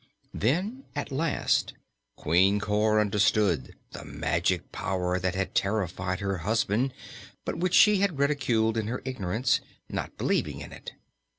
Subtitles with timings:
[0.33, 1.73] Then, at last,
[2.15, 6.91] Queen Cor understood the magic power that had terrified her husband
[7.45, 10.93] but which she had ridiculed in her ignorance, not believing in it.